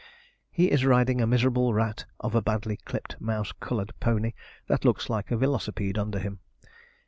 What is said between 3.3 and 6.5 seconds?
coloured pony that looks like a velocipede under him.